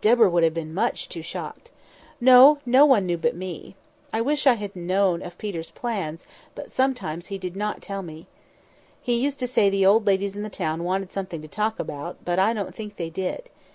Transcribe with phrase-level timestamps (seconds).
[0.00, 1.70] Deborah would have been too much shocked.
[2.18, 3.76] No, no one knew but me.
[4.14, 8.02] I wish I had always known of Peter's plans; but sometimes he did not tell
[8.02, 8.26] me.
[9.02, 12.16] He used to say the old ladies in the town wanted something to talk about;
[12.24, 13.50] but I don't think they did.